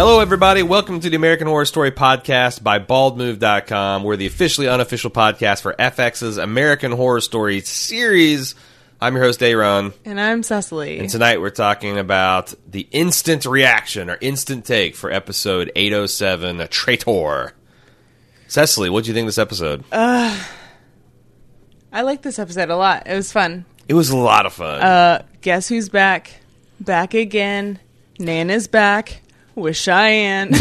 Hello, 0.00 0.20
everybody. 0.20 0.62
Welcome 0.62 1.00
to 1.00 1.10
the 1.10 1.16
American 1.16 1.46
Horror 1.46 1.66
Story 1.66 1.90
Podcast 1.90 2.62
by 2.62 2.78
BaldMove.com. 2.78 4.02
We're 4.02 4.16
the 4.16 4.24
officially 4.24 4.66
unofficial 4.66 5.10
podcast 5.10 5.60
for 5.60 5.74
FX's 5.74 6.38
American 6.38 6.90
Horror 6.90 7.20
Story 7.20 7.60
series. 7.60 8.54
I'm 8.98 9.14
your 9.14 9.24
host, 9.24 9.42
Aaron. 9.42 9.92
And 10.06 10.18
I'm 10.18 10.42
Cecily. 10.42 10.98
And 10.98 11.10
tonight 11.10 11.42
we're 11.42 11.50
talking 11.50 11.98
about 11.98 12.54
the 12.66 12.88
instant 12.92 13.44
reaction 13.44 14.08
or 14.08 14.16
instant 14.22 14.64
take 14.64 14.96
for 14.96 15.12
episode 15.12 15.70
807, 15.76 16.62
A 16.62 16.66
Traitor. 16.66 17.52
Cecily, 18.48 18.88
what 18.88 19.04
do 19.04 19.08
you 19.10 19.14
think 19.14 19.24
of 19.24 19.28
this 19.28 19.36
episode? 19.36 19.84
I 19.92 20.40
like 21.92 22.22
this 22.22 22.38
episode 22.38 22.70
a 22.70 22.76
lot. 22.76 23.06
It 23.06 23.16
was 23.16 23.32
fun. 23.32 23.66
it 23.86 23.92
was 23.92 24.08
a 24.08 24.16
lot 24.16 24.46
of 24.46 24.54
fun. 24.54 24.80
Uh, 24.80 25.22
guess 25.42 25.68
who's 25.68 25.90
back? 25.90 26.40
Back 26.80 27.12
again. 27.12 27.78
Nana's 28.18 28.66
back 28.66 29.20
with 29.54 29.76
Cheyenne. 29.76 30.50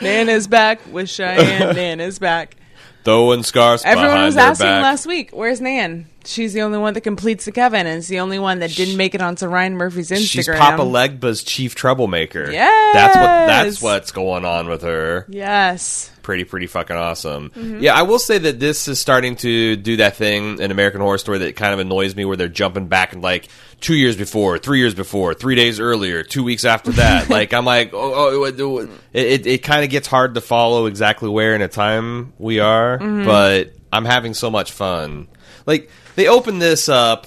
Nana's 0.00 0.46
back 0.46 0.80
with 0.90 1.08
Cheyenne. 1.10 1.74
Nana's 1.76 2.18
back. 2.18 2.56
Throwing 3.04 3.42
scarves 3.42 3.82
Everyone 3.84 4.10
behind 4.10 4.24
was 4.26 4.36
asking 4.36 4.66
back. 4.66 4.82
last 4.82 5.06
week, 5.06 5.30
where's 5.32 5.60
Nan? 5.60 6.06
She's 6.26 6.52
the 6.52 6.62
only 6.62 6.78
one 6.78 6.94
that 6.94 7.02
completes 7.02 7.44
the 7.44 7.52
coven, 7.52 7.86
and 7.86 7.98
it's 7.98 8.08
the 8.08 8.20
only 8.20 8.38
one 8.38 8.60
that 8.60 8.70
didn't 8.74 8.96
make 8.96 9.14
it 9.14 9.20
onto 9.22 9.46
Ryan 9.46 9.76
Murphy's 9.76 10.10
Instagram. 10.10 10.26
She's 10.28 10.48
Papa 10.48 10.82
Legba's 10.82 11.42
chief 11.42 11.74
troublemaker. 11.74 12.50
Yes! 12.50 12.94
That's 12.94 13.16
what 13.16 13.22
that's 13.46 13.82
what's 13.82 14.12
going 14.12 14.44
on 14.44 14.68
with 14.68 14.82
her. 14.82 15.26
Yes. 15.28 16.10
pretty 16.22 16.44
pretty 16.44 16.66
fucking 16.66 16.96
awesome. 16.96 17.50
Mm-hmm. 17.50 17.80
Yeah, 17.80 17.94
I 17.94 18.02
will 18.02 18.18
say 18.18 18.38
that 18.38 18.58
this 18.58 18.88
is 18.88 18.98
starting 18.98 19.36
to 19.36 19.76
do 19.76 19.96
that 19.98 20.16
thing 20.16 20.58
in 20.60 20.70
American 20.70 21.00
Horror 21.02 21.18
Story 21.18 21.38
that 21.38 21.56
kind 21.56 21.74
of 21.74 21.80
annoys 21.80 22.16
me, 22.16 22.24
where 22.24 22.36
they're 22.36 22.48
jumping 22.48 22.86
back 22.88 23.12
and 23.12 23.22
like 23.22 23.48
two 23.80 23.94
years 23.94 24.16
before, 24.16 24.56
three 24.58 24.78
years 24.78 24.94
before, 24.94 25.34
three 25.34 25.54
days 25.54 25.78
earlier, 25.80 26.22
two 26.22 26.42
weeks 26.42 26.64
after 26.64 26.92
that. 26.92 27.28
like 27.30 27.52
I'm 27.52 27.64
like, 27.66 27.92
oh, 27.92 28.12
oh 28.40 28.44
it, 28.44 28.58
it, 28.58 28.90
it, 29.12 29.46
it 29.46 29.62
kind 29.62 29.84
of 29.84 29.90
gets 29.90 30.06
hard 30.08 30.34
to 30.36 30.40
follow 30.40 30.86
exactly 30.86 31.28
where 31.28 31.54
in 31.54 31.60
a 31.62 31.68
time 31.68 32.32
we 32.38 32.60
are, 32.60 32.98
Mm-hmm. 32.98 33.26
but 33.26 33.74
I'm 33.92 34.04
having 34.06 34.32
so 34.34 34.50
much 34.50 34.72
fun. 34.72 35.28
Like 35.66 35.90
they 36.16 36.28
open 36.28 36.58
this 36.58 36.88
up 36.88 37.26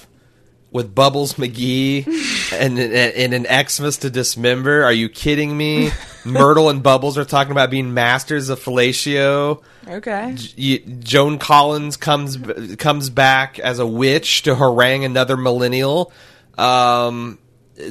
with 0.70 0.94
Bubbles 0.94 1.34
McGee 1.34 2.06
and, 2.52 2.78
and, 2.78 2.92
and 2.92 3.46
an 3.46 3.68
Xmas 3.68 3.98
to 3.98 4.10
dismember. 4.10 4.84
Are 4.84 4.92
you 4.92 5.08
kidding 5.08 5.56
me? 5.56 5.90
Myrtle 6.24 6.68
and 6.68 6.82
Bubbles 6.82 7.16
are 7.16 7.24
talking 7.24 7.52
about 7.52 7.70
being 7.70 7.94
masters 7.94 8.48
of 8.48 8.60
fellatio. 8.60 9.62
Okay. 9.86 10.36
You, 10.56 10.78
Joan 10.78 11.38
Collins 11.38 11.96
comes 11.96 12.36
comes 12.76 13.08
back 13.08 13.58
as 13.58 13.78
a 13.78 13.86
witch 13.86 14.42
to 14.42 14.54
harangue 14.54 15.04
another 15.04 15.36
millennial. 15.36 16.12
Um, 16.58 17.38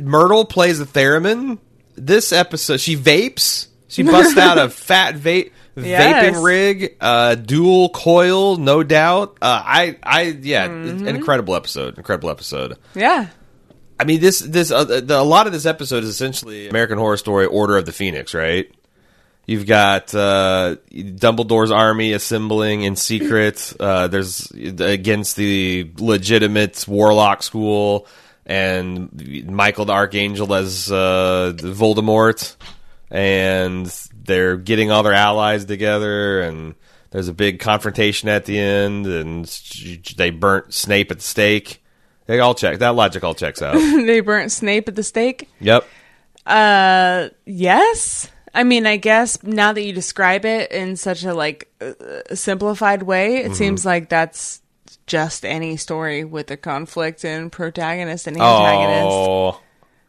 Myrtle 0.01 0.45
plays 0.45 0.79
a 0.79 0.85
theremin. 0.85 1.57
This 1.95 2.31
episode, 2.31 2.79
she 2.79 2.95
vapes. 2.95 3.67
She 3.87 4.03
busts 4.03 4.37
out 4.37 4.59
a 4.59 4.69
fat 4.69 5.15
vape 5.15 5.51
Yes. 5.85 6.25
vaping 6.25 6.43
rig, 6.43 6.97
uh, 6.99 7.35
dual 7.35 7.89
coil, 7.89 8.57
no 8.57 8.83
doubt. 8.83 9.37
Uh, 9.41 9.61
I, 9.63 9.97
I, 10.01 10.21
yeah, 10.41 10.65
an 10.65 11.07
incredible 11.07 11.55
episode. 11.55 11.97
Incredible 11.97 12.29
episode. 12.29 12.77
Yeah. 12.95 13.27
I 13.99 14.03
mean, 14.03 14.19
this, 14.21 14.39
this, 14.39 14.71
uh, 14.71 14.83
the, 14.83 15.19
a 15.19 15.23
lot 15.23 15.47
of 15.47 15.53
this 15.53 15.65
episode 15.65 16.03
is 16.03 16.09
essentially 16.09 16.67
American 16.67 16.97
Horror 16.97 17.17
Story: 17.17 17.45
Order 17.45 17.77
of 17.77 17.85
the 17.85 17.91
Phoenix, 17.91 18.33
right? 18.33 18.71
You've 19.47 19.65
got 19.65 20.13
uh, 20.13 20.75
Dumbledore's 20.91 21.71
army 21.71 22.11
assembling 22.11 22.81
in 22.81 22.97
secret. 22.97 23.73
Uh, 23.79 24.07
there's 24.09 24.51
against 24.51 25.37
the 25.37 25.89
legitimate 25.99 26.85
warlock 26.85 27.41
school, 27.43 28.07
and 28.45 29.47
Michael 29.49 29.85
the 29.85 29.93
Archangel 29.93 30.53
as 30.53 30.91
uh, 30.91 31.53
Voldemort, 31.55 32.57
and 33.09 33.87
they're 34.27 34.57
getting 34.57 34.91
all 34.91 35.01
their 35.01 35.13
allies 35.13 35.65
together, 35.65 36.41
and 36.41 36.75
there's 37.09 37.27
a 37.27 37.33
big 37.33 37.59
confrontation 37.59 38.29
at 38.29 38.45
the 38.45 38.59
end, 38.59 39.07
and 39.07 39.45
they 40.17 40.29
burnt 40.29 40.73
Snape 40.73 41.09
at 41.09 41.17
the 41.17 41.23
stake. 41.23 41.83
They 42.27 42.39
all 42.39 42.53
check 42.53 42.79
that 42.79 42.93
logic 42.95 43.23
all 43.23 43.33
checks 43.33 43.61
out. 43.61 43.73
they 44.05 44.19
burnt 44.19 44.51
Snape 44.51 44.87
at 44.87 44.95
the 44.95 45.03
stake. 45.03 45.49
yep. 45.59 45.87
Uh, 46.45 47.29
yes. 47.45 48.29
I 48.53 48.63
mean, 48.63 48.85
I 48.87 48.97
guess 48.97 49.41
now 49.43 49.73
that 49.73 49.81
you 49.83 49.93
describe 49.93 50.45
it 50.45 50.71
in 50.71 50.95
such 50.95 51.23
a 51.23 51.33
like 51.33 51.69
uh, 51.81 51.93
simplified 52.33 53.03
way, 53.03 53.39
Mm-hmm. 53.41 53.51
it 53.51 53.55
seems 53.55 53.85
like 53.85 54.09
that's 54.09 54.61
just 55.05 55.45
any 55.45 55.77
story 55.77 56.23
with 56.23 56.49
a 56.51 56.57
conflict 56.57 57.23
and 57.23 57.51
protagonist 57.51 58.27
and 58.27 58.37
antagonist. 58.37 59.05
Oh, 59.09 59.61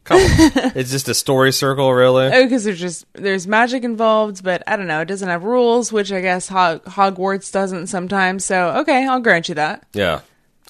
come 0.09 0.21
on. 0.21 0.73
it's 0.77 0.91
just 0.91 1.09
a 1.09 1.15
story 1.15 1.53
circle, 1.53 1.93
really. 1.93 2.27
Oh, 2.27 2.43
because 2.45 2.65
there's 2.65 2.81
just 2.81 3.05
there's 3.13 3.47
magic 3.47 3.85
involved, 3.85 4.43
but 4.43 4.63
I 4.67 4.77
don't 4.77 4.87
know. 4.87 5.01
It 5.01 5.07
doesn't 5.09 5.29
have 5.29 5.45
rules, 5.45 5.93
which 5.93 6.11
I 6.13 6.21
guess 6.21 6.49
Hog- 6.49 6.85
Hogwarts 6.85 7.53
doesn't 7.53 7.87
sometimes. 7.89 8.45
So 8.45 8.71
okay, 8.81 9.07
I'll 9.07 9.21
grant 9.21 9.49
you 9.49 9.55
that. 9.57 9.87
Yeah, 9.93 10.21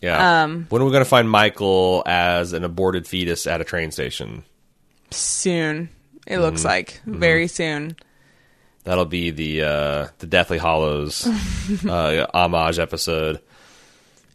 yeah. 0.03 0.43
Um, 0.45 0.67
when 0.69 0.83
are 0.83 0.85
we 0.85 0.91
going 0.91 1.05
to 1.05 1.09
find 1.09 1.31
Michael 1.31 2.03
as 2.07 2.53
an 2.53 2.65
aborted 2.65 3.07
fetus 3.07 3.47
at 3.47 3.61
a 3.61 3.65
train 3.65 3.91
station? 3.91 4.45
Soon, 5.11 5.89
it 6.27 6.33
Mm-hmm. 6.35 6.43
looks 6.43 6.65
like 6.65 7.01
very 7.07 7.47
soon. 7.49 7.97
That'll 8.85 9.05
be 9.07 9.31
the 9.31 9.63
uh, 9.63 10.09
the 10.19 10.27
Deathly 10.27 10.59
Hallows 10.59 11.27
uh, 11.87 12.27
homage 12.35 12.79
episode. 12.79 13.41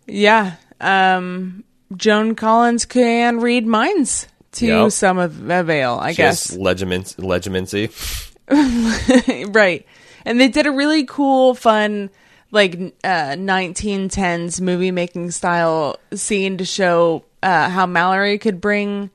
Yeah. 0.07 0.55
Um, 0.81 1.63
Joan 1.95 2.35
Collins 2.35 2.85
can 2.85 3.39
read 3.39 3.65
minds 3.65 4.27
to 4.53 4.65
Yep. 4.65 4.91
some 4.91 5.17
of 5.17 5.49
avail, 5.49 5.99
I 6.01 6.13
guess. 6.13 6.47
Just 6.47 6.59
legiment- 6.59 7.15
legimancy. 7.17 7.89
right. 9.53 9.85
And 10.25 10.39
they 10.39 10.47
did 10.47 10.65
a 10.65 10.71
really 10.71 11.05
cool, 11.05 11.53
fun, 11.55 12.09
like 12.51 12.75
uh, 13.03 13.35
1910s 13.35 14.61
movie 14.61 14.91
making 14.91 15.31
style 15.31 15.97
scene 16.13 16.57
to 16.57 16.65
show 16.65 17.25
uh, 17.41 17.69
how 17.69 17.85
Mallory 17.85 18.37
could 18.37 18.61
bring 18.61 19.09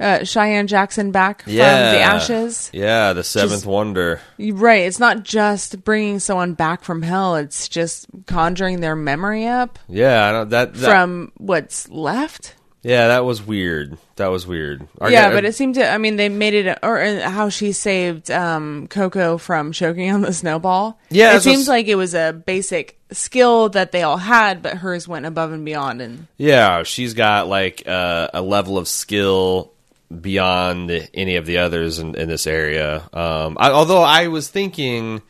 uh, 0.00 0.24
Cheyenne 0.24 0.66
Jackson 0.68 1.10
back 1.10 1.42
from 1.42 1.52
the 1.54 1.60
ashes. 1.60 2.70
Yeah, 2.72 3.12
the 3.12 3.24
seventh 3.24 3.52
Just- 3.52 3.66
wonder. 3.66 4.20
Right. 4.38 4.82
It's 4.82 4.98
not 5.00 5.22
just 5.24 5.84
bringing 5.84 6.18
someone 6.20 6.54
back 6.54 6.82
from 6.84 7.02
hell, 7.02 7.34
it's 7.36 7.68
just 7.68 8.06
conjuring 8.26 8.80
their 8.80 8.96
memory 8.96 9.46
up 9.46 9.78
Yeah, 9.88 10.44
that, 10.44 10.74
that 10.74 10.76
from 10.76 11.32
what's 11.36 11.88
left. 11.88 12.54
Yeah, 12.82 13.08
that 13.08 13.24
was 13.24 13.42
weird. 13.42 13.98
That 14.16 14.28
was 14.28 14.46
weird. 14.46 14.86
Yeah, 15.00 15.30
but 15.30 15.44
it 15.44 15.54
seemed 15.54 15.74
to. 15.74 15.88
I 15.88 15.98
mean, 15.98 16.16
they 16.16 16.28
made 16.28 16.54
it, 16.54 16.78
or 16.82 17.02
uh, 17.02 17.28
how 17.28 17.48
she 17.48 17.72
saved 17.72 18.30
um, 18.30 18.86
Coco 18.88 19.36
from 19.36 19.72
choking 19.72 20.10
on 20.12 20.20
the 20.20 20.32
snowball. 20.32 20.98
Yeah, 21.10 21.36
it 21.36 21.40
seems 21.40 21.66
like 21.66 21.88
it 21.88 21.96
was 21.96 22.14
a 22.14 22.32
basic 22.32 22.98
skill 23.10 23.68
that 23.70 23.90
they 23.90 24.02
all 24.02 24.16
had, 24.16 24.62
but 24.62 24.76
hers 24.78 25.08
went 25.08 25.26
above 25.26 25.52
and 25.52 25.64
beyond. 25.64 26.00
And 26.00 26.28
Yeah, 26.36 26.84
she's 26.84 27.14
got 27.14 27.48
like 27.48 27.82
uh, 27.86 28.28
a 28.32 28.42
level 28.42 28.78
of 28.78 28.86
skill 28.86 29.72
beyond 30.20 30.90
any 31.12 31.36
of 31.36 31.46
the 31.46 31.58
others 31.58 31.98
in, 31.98 32.14
in 32.14 32.28
this 32.28 32.46
area. 32.46 33.08
Um, 33.12 33.56
I, 33.58 33.70
although 33.70 34.02
I 34.02 34.28
was 34.28 34.48
thinking, 34.48 35.20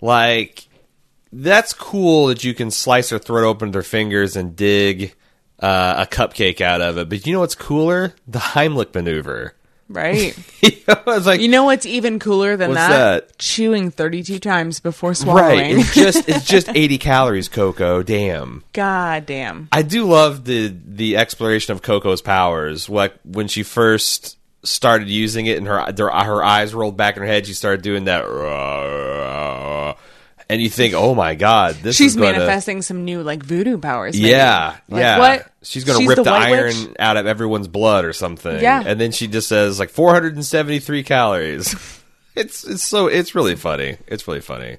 like, 0.00 0.66
that's 1.32 1.74
cool 1.74 2.28
that 2.28 2.42
you 2.42 2.54
can 2.54 2.70
slice 2.70 3.10
her 3.10 3.18
throat 3.18 3.46
open 3.46 3.68
with 3.68 3.74
her 3.76 3.82
fingers 3.82 4.34
and 4.34 4.56
dig 4.56 5.14
uh, 5.60 6.06
a 6.06 6.06
cupcake 6.06 6.60
out 6.60 6.80
of 6.80 6.98
it. 6.98 7.08
But 7.08 7.26
you 7.26 7.32
know 7.32 7.40
what's 7.40 7.54
cooler? 7.54 8.14
The 8.26 8.38
Heimlich 8.38 8.94
maneuver. 8.94 9.54
right, 9.88 10.36
you 10.62 10.70
know, 10.86 11.02
it's 11.08 11.26
like 11.26 11.40
you 11.40 11.48
know 11.48 11.64
what's 11.64 11.84
even 11.86 12.18
cooler 12.18 12.56
than 12.56 12.74
that? 12.74 13.28
that? 13.28 13.38
Chewing 13.38 13.90
thirty-two 13.90 14.38
times 14.38 14.80
before 14.80 15.14
swallowing. 15.14 15.76
right. 15.76 15.78
It's 15.78 15.94
just 16.06 16.28
it's 16.28 16.44
just 16.44 16.68
eighty 16.74 16.96
calories, 16.98 17.48
Coco. 17.48 18.02
Damn. 18.02 18.64
God 18.72 19.26
damn. 19.26 19.68
I 19.72 19.82
do 19.82 20.04
love 20.06 20.44
the 20.44 20.74
the 20.86 21.16
exploration 21.16 21.72
of 21.72 21.82
Coco's 21.82 22.22
powers. 22.22 22.88
Like 22.88 23.14
when 23.24 23.48
she 23.48 23.62
first 23.62 24.38
started 24.62 25.08
using 25.08 25.46
it, 25.46 25.58
and 25.58 25.66
her 25.66 25.80
her, 25.80 26.10
her 26.10 26.44
eyes 26.44 26.74
rolled 26.74 26.96
back 26.96 27.16
in 27.16 27.22
her 27.22 27.28
head, 27.28 27.46
she 27.46 27.54
started 27.54 27.82
doing 27.82 28.04
that, 28.04 28.24
and 30.50 30.60
you 30.60 30.68
think, 30.68 30.94
"Oh 30.94 31.14
my 31.14 31.34
god, 31.34 31.76
this 31.76 31.96
She's 31.96 32.16
gonna, 32.16 32.32
manifesting 32.32 32.82
some 32.82 33.04
new 33.04 33.22
like 33.22 33.42
voodoo 33.42 33.78
powers. 33.78 34.14
maybe. 34.16 34.28
Yeah, 34.30 34.76
Like, 34.88 35.00
yeah. 35.00 35.18
What? 35.18 35.46
She's 35.62 35.84
gonna 35.84 35.98
She's 36.00 36.08
rip 36.08 36.16
the 36.16 36.22
the, 36.24 36.30
iron 36.32 36.66
Witch? 36.66 36.96
out 36.98 37.16
of 37.16 37.26
everyone's 37.26 37.68
blood 37.68 38.04
or 38.04 38.12
something. 38.12 38.60
Yeah. 38.60 38.82
and 38.84 39.00
then 39.00 39.12
she 39.12 39.26
just 39.28 39.48
says 39.48 39.78
like 39.78 39.90
473 39.90 41.02
calories. 41.04 41.74
it's 42.36 42.64
it's 42.64 42.82
so 42.82 43.06
it's 43.06 43.34
really 43.34 43.56
funny. 43.56 43.96
It's 44.06 44.26
really 44.28 44.40
funny. 44.40 44.76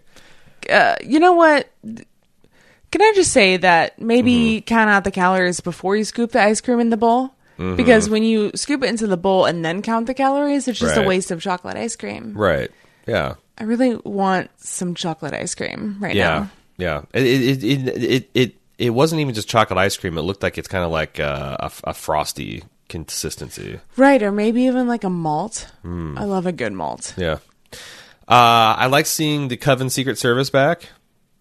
uh, 0.70 0.96
you 1.04 1.20
know 1.20 1.34
what? 1.34 1.70
Can 1.84 3.02
I 3.02 3.14
just 3.16 3.32
say 3.32 3.58
that 3.58 4.00
maybe 4.02 4.58
Mm-hmm. 4.58 4.66
count 4.66 4.90
out 4.90 5.04
the 5.06 5.12
calories 5.12 5.62
before 5.62 5.96
you 5.96 6.04
scoop 6.04 6.32
the 6.34 6.42
ice 6.42 6.60
cream 6.62 6.80
in 6.80 6.90
the 6.90 6.98
bowl? 6.98 7.34
Because 7.76 8.10
when 8.10 8.24
you 8.24 8.50
scoop 8.56 8.82
it 8.82 8.88
into 8.90 9.06
the 9.06 9.18
bowl 9.18 9.46
and 9.46 9.64
then 9.64 9.84
count 9.84 10.08
the 10.08 10.16
calories, 10.16 10.68
it's 10.68 10.80
just 10.80 10.98
Right. 10.98 11.06
a 11.06 11.08
waste 11.08 11.30
of 11.30 11.40
chocolate 11.44 11.78
ice 11.78 11.96
cream. 11.96 12.34
Right? 12.36 12.72
Yeah. 13.06 13.36
I 13.62 13.66
really 13.66 13.96
want 14.04 14.50
some 14.58 14.96
chocolate 14.96 15.34
ice 15.34 15.54
cream 15.54 15.98
right 16.00 16.16
Yeah, 16.16 16.30
now. 16.40 16.50
yeah. 16.78 17.02
It 17.14 17.24
it, 17.24 17.64
it 17.64 18.04
it 18.04 18.30
it 18.34 18.56
it 18.80 18.90
wasn't 18.90 19.22
even 19.22 19.36
just 19.36 19.48
chocolate 19.48 19.78
ice 19.78 19.96
cream. 19.98 20.18
It 20.18 20.22
looked 20.22 20.42
like 20.42 20.58
it's 20.58 20.68
kind 20.68 20.84
of 20.84 20.90
like 20.90 21.20
uh, 21.20 21.58
a, 21.60 21.72
a 21.92 21.94
frosty 21.94 22.64
consistency. 22.90 23.80
Right, 23.98 24.24
or 24.24 24.32
maybe 24.32 24.64
even 24.64 24.88
like 24.88 25.04
a 25.04 25.10
malt. 25.10 25.68
Hmm. 25.84 26.18
I 26.18 26.24
love 26.24 26.48
a 26.48 26.52
good 26.52 26.74
malt. 26.74 27.14
Yeah. 27.18 27.38
Uh, 28.28 28.74
I 28.78 28.88
like 28.88 29.06
seeing 29.06 29.48
the 29.50 29.58
Coven 29.58 29.90
Secret 29.90 30.18
Service 30.18 30.50
back. 30.50 30.90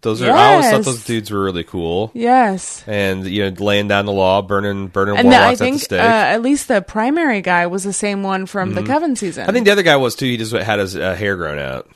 Those 0.02 0.22
are 0.22 0.30
I 0.30 0.54
always 0.54 0.70
thought 0.70 0.84
those 0.84 1.04
dudes 1.04 1.30
were 1.30 1.44
really 1.44 1.62
cool. 1.62 2.10
Yes. 2.14 2.82
And 2.86 3.26
you 3.26 3.50
know, 3.50 3.56
laying 3.62 3.86
down 3.86 4.06
the 4.06 4.12
law, 4.12 4.40
burning 4.40 4.86
burning 4.88 5.18
And 5.18 5.30
the, 5.30 5.36
I 5.36 5.40
warlocks 5.52 5.60
at 5.60 5.64
the 5.72 5.78
think 5.78 5.92
uh, 5.92 5.96
at 5.96 6.40
least 6.42 6.68
the 6.68 6.80
primary 6.80 7.42
guy 7.42 7.66
was 7.66 7.84
the 7.84 7.92
same 7.92 8.22
one 8.22 8.46
from 8.46 8.72
the 8.74 8.82
Coven 8.82 9.14
season. 9.14 9.46
I 9.48 9.52
think 9.52 9.66
the 9.66 9.72
other 9.72 9.82
guy 9.82 9.96
was 9.96 10.14
too. 10.14 10.24
He 10.24 10.38
just 10.38 10.52
had 10.52 10.78
his 10.78 10.96
uh, 10.96 11.14
hair 11.14 11.36
grown 11.36 11.58
out. 11.58 11.86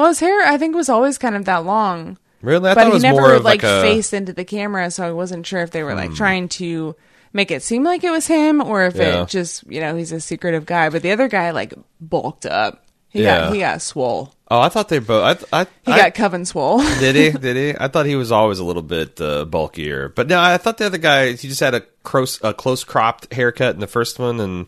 Well, 0.00 0.08
his 0.08 0.20
hair 0.20 0.40
I 0.46 0.56
think 0.58 0.74
was 0.74 0.88
always 0.88 1.18
kind 1.18 1.36
of 1.36 1.44
that 1.44 1.64
long, 1.64 2.18
Really, 2.42 2.70
I 2.70 2.74
but 2.74 2.80
thought 2.80 2.86
it 2.86 2.90
he 2.90 2.94
was 2.94 3.02
never 3.02 3.38
like, 3.40 3.62
a. 3.62 3.76
Hmm. 3.76 3.82
faced 3.82 4.14
into 4.14 4.32
the 4.32 4.44
camera, 4.44 4.90
so 4.90 5.06
I 5.06 5.12
wasn't 5.12 5.46
sure 5.46 5.60
if 5.60 5.70
they 5.70 5.82
were 5.82 5.94
like 5.94 6.14
trying 6.14 6.48
to 6.50 6.96
make 7.32 7.50
it 7.50 7.62
seem 7.62 7.84
like 7.84 8.02
it 8.02 8.10
was 8.10 8.26
him 8.26 8.62
or 8.62 8.84
if 8.86 8.96
Yeah. 8.96 9.22
it 9.22 9.28
just 9.28 9.64
you 9.68 9.80
know 9.80 9.94
he's 9.94 10.10
a 10.12 10.20
secretive 10.20 10.64
guy. 10.66 10.88
But 10.88 11.02
the 11.02 11.12
other 11.12 11.28
guy 11.28 11.50
like 11.50 11.74
bulked 12.00 12.46
up. 12.46 12.84
He 13.10 13.22
Yeah. 13.24 13.40
got 13.40 13.52
he 13.54 13.60
got 13.60 13.82
swole. 13.82 14.32
Oh, 14.50 14.60
I 14.60 14.68
thought 14.68 14.88
they 14.88 15.00
both. 15.00 15.44
I, 15.52 15.60
I, 15.62 15.66
He 15.84 15.92
I- 15.92 15.96
got 15.98 16.14
Coven 16.14 16.44
swole. 16.44 16.78
did 16.98 17.14
he? 17.14 17.30
Did 17.30 17.56
he? 17.56 17.74
I 17.78 17.88
thought 17.88 18.06
he 18.06 18.16
was 18.16 18.32
always 18.32 18.58
a 18.58 18.64
little 18.64 18.82
bit 18.82 19.20
uh, 19.20 19.44
bulkier, 19.44 20.08
but 20.08 20.26
no, 20.28 20.40
I 20.40 20.56
thought 20.58 20.78
the 20.78 20.86
other 20.86 20.98
guy 20.98 21.32
he 21.32 21.46
just 21.48 21.60
had 21.60 21.74
a 21.74 21.82
close 22.04 22.40
a 22.42 22.54
close 22.54 22.84
cropped 22.84 23.32
haircut 23.34 23.74
in 23.74 23.80
the 23.80 23.86
first 23.86 24.18
one, 24.18 24.40
and 24.40 24.66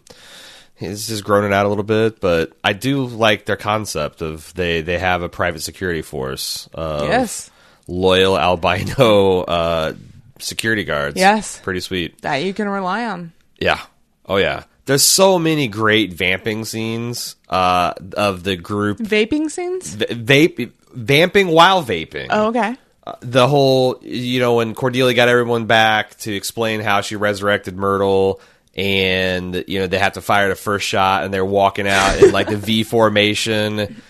he's 0.82 1.08
just 1.08 1.25
grown 1.25 1.44
it 1.44 1.52
out 1.52 1.67
a 1.67 1.69
little 1.69 1.84
bit. 1.84 2.20
But 2.20 2.52
I 2.62 2.73
do 2.73 3.05
like 3.06 3.44
their 3.46 3.56
concept 3.56 4.23
of 4.23 4.52
they 4.55 4.82
they 4.82 4.99
have 4.99 5.23
a 5.23 5.29
private 5.29 5.61
security 5.62 6.02
force. 6.02 6.69
Of 6.75 7.08
Yes. 7.08 7.50
loyal 7.87 8.38
albino 8.38 9.40
uh, 9.40 9.94
security 10.38 10.84
guards. 10.84 11.17
Yes. 11.17 11.61
pretty 11.62 11.81
sweet. 11.81 12.20
that 12.23 12.37
you 12.38 12.52
can 12.55 12.69
rely 12.69 13.05
on. 13.06 13.32
Yeah. 13.58 13.81
Oh 14.26 14.37
yeah. 14.37 14.64
There's 14.84 15.05
so 15.05 15.38
many 15.38 15.69
great 15.69 16.12
vamping 16.12 16.64
scenes 16.64 17.37
uh, 17.49 17.94
of 18.17 18.43
the 18.43 18.56
group 18.56 18.99
Vaping 18.99 19.49
scenes. 19.50 19.94
v- 19.94 20.06
vape 20.06 20.73
vamping 20.93 21.46
while 21.49 21.85
vaping. 21.85 22.26
Oh, 22.31 22.49
okay. 22.49 22.75
Uh, 23.06 23.14
the 23.20 23.46
whole 23.49 23.99
you 24.02 24.40
know 24.40 24.55
when 24.56 24.75
Cordelia 24.75 25.14
got 25.14 25.28
everyone 25.28 25.67
back 25.67 26.17
to 26.19 26.35
explain 26.35 26.81
how 26.81 27.00
she 27.00 27.14
resurrected 27.17 27.76
Myrtle 27.76 28.40
and 28.74 29.64
you 29.69 29.80
know 29.80 29.86
they 29.86 29.98
have 29.98 30.14
to 30.14 30.20
fire 30.20 30.48
the 30.48 30.54
first 30.54 30.86
shot 30.86 31.24
and 31.24 31.32
they're 31.32 31.44
walking 31.44 31.86
out 31.86 32.22
in 32.22 32.32
like 32.32 32.48
the 32.48 32.56
V 32.56 32.82
formation 32.84 34.02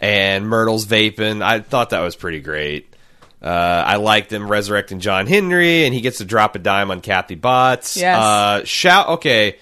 and 0.00 0.48
Myrtle's 0.48 0.86
vaping. 0.86 1.42
I 1.42 1.60
thought 1.60 1.90
that 1.90 2.00
was 2.00 2.16
pretty 2.16 2.40
great. 2.40 2.94
Uh, 3.42 3.46
I 3.86 3.96
liked 3.96 4.28
them 4.28 4.50
resurrecting 4.50 5.00
John 5.00 5.26
Henry 5.26 5.84
and 5.84 5.94
he 5.94 6.02
gets 6.02 6.18
to 6.18 6.24
drop 6.24 6.54
a 6.56 6.58
dime 6.58 6.90
on 6.90 7.00
Kathy 7.00 7.34
Bates. 7.36 7.96
Yes. 7.96 8.22
Uh, 8.22 8.64
shout. 8.64 9.08
Okay, 9.08 9.58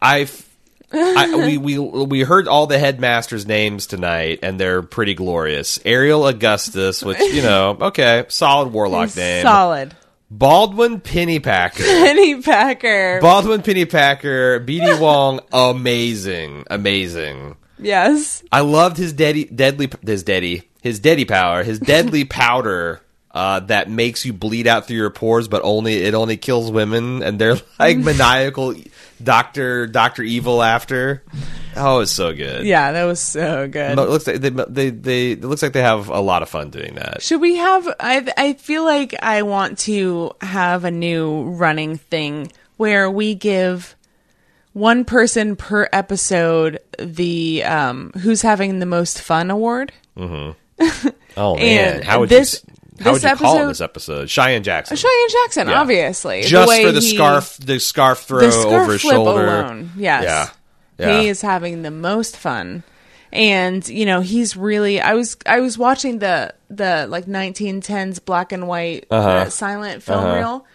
I. 0.00 0.28
I, 0.92 1.34
we 1.44 1.58
we 1.58 1.78
we 1.80 2.20
heard 2.20 2.46
all 2.46 2.68
the 2.68 2.78
headmasters' 2.78 3.44
names 3.44 3.88
tonight, 3.88 4.38
and 4.44 4.58
they're 4.58 4.82
pretty 4.82 5.14
glorious. 5.14 5.80
Ariel 5.84 6.24
Augustus, 6.28 7.02
which 7.02 7.18
you 7.18 7.42
know, 7.42 7.76
okay, 7.80 8.24
solid 8.28 8.72
warlock 8.72 9.14
name. 9.16 9.42
Solid. 9.42 9.94
Baldwin 10.30 11.00
Pennypacker. 11.00 11.84
Penny 12.04 12.40
Packer. 12.42 13.20
Baldwin 13.20 13.62
Pennypacker. 13.62 14.64
BD 14.66 14.98
Wong, 15.00 15.40
amazing, 15.52 16.64
amazing. 16.70 17.56
yes. 17.78 18.42
I 18.50 18.60
loved 18.60 18.96
his 18.96 19.12
deadly, 19.12 19.44
deadly, 19.44 19.88
his 20.04 20.22
deadly, 20.24 20.68
his 20.82 20.98
deadly 21.00 21.24
power, 21.24 21.62
his 21.62 21.78
deadly 21.78 22.24
powder. 22.40 23.00
Uh, 23.30 23.60
that 23.60 23.90
makes 23.90 24.24
you 24.24 24.32
bleed 24.32 24.66
out 24.66 24.86
through 24.86 24.96
your 24.96 25.10
pores, 25.10 25.46
but 25.46 25.60
only 25.62 25.96
it 26.04 26.14
only 26.14 26.38
kills 26.38 26.70
women, 26.72 27.22
and 27.22 27.38
they're 27.38 27.58
like 27.78 27.98
maniacal 27.98 28.74
Doctor 29.22 29.86
Doctor 29.86 30.22
Evil 30.22 30.62
after. 30.62 31.22
Oh, 31.76 32.00
it's 32.00 32.10
so 32.12 32.34
good. 32.34 32.64
Yeah, 32.64 32.92
that 32.92 33.04
was 33.04 33.20
so 33.20 33.68
good. 33.68 33.96
But 33.96 34.08
it 34.08 34.10
looks 34.10 34.26
like 34.26 34.40
they, 34.40 34.50
they 34.50 34.90
they 34.90 35.30
it 35.32 35.44
looks 35.44 35.62
like 35.62 35.72
they 35.72 35.82
have 35.82 36.08
a 36.08 36.20
lot 36.20 36.42
of 36.42 36.48
fun 36.48 36.70
doing 36.70 36.94
that. 36.94 37.22
Should 37.22 37.40
we 37.40 37.56
have? 37.56 37.86
I 38.00 38.26
I 38.36 38.52
feel 38.54 38.84
like 38.84 39.14
I 39.22 39.42
want 39.42 39.78
to 39.80 40.32
have 40.40 40.84
a 40.84 40.90
new 40.90 41.42
running 41.42 41.98
thing 41.98 42.50
where 42.78 43.10
we 43.10 43.34
give 43.34 43.94
one 44.72 45.04
person 45.04 45.56
per 45.56 45.88
episode 45.92 46.80
the 46.98 47.62
um 47.64 48.12
who's 48.20 48.42
having 48.42 48.78
the 48.78 48.86
most 48.86 49.20
fun 49.20 49.50
award. 49.50 49.92
Oh 51.38 51.54
man, 51.56 52.00
how 52.02 52.20
would 52.20 52.28
this- 52.30 52.62
you 52.66 52.72
how 53.04 53.12
would 53.12 53.20
this 53.20 53.30
you 53.30 53.36
call 53.36 53.54
episode- 53.56 53.68
this 53.68 53.80
episode? 53.82 54.30
Cheyenne 54.30 54.62
Jackson, 54.62 54.96
Cheyenne 54.96 55.28
Jackson, 55.44 55.68
Yeah. 55.68 55.80
obviously, 55.82 56.42
just 56.42 56.66
way 56.68 56.82
for 56.82 56.92
the 56.92 57.00
he- 57.00 57.14
scarf, 57.14 57.58
the 57.58 57.78
scarf 57.78 58.20
throw 58.20 58.40
the 58.40 58.50
scarf 58.52 58.72
over 58.72 58.92
his 58.92 59.00
shoulder. 59.02 59.46
alone. 59.60 59.90
Yes, 59.98 60.24
Yeah, 60.24 60.48
yeah. 60.98 61.20
he 61.20 61.28
is 61.28 61.40
having 61.42 61.82
the 61.82 61.90
most 61.90 62.36
fun, 62.36 62.82
and 63.32 63.86
you 63.88 64.06
know 64.06 64.20
he's 64.20 64.56
really. 64.56 65.00
I 65.00 65.14
was 65.14 65.36
I 65.46 65.60
was 65.60 65.76
watching 65.78 66.18
the 66.18 66.54
the 66.70 67.06
like 67.08 67.26
1910s 67.26 68.24
black 68.24 68.52
and 68.52 68.66
white 68.68 69.06
Uh-huh. 69.10 69.28
uh, 69.28 69.50
silent 69.50 70.02
film 70.02 70.24
reel, 70.34 70.66